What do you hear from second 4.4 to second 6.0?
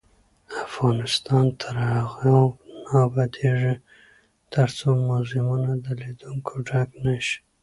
ترڅو موزیمونه د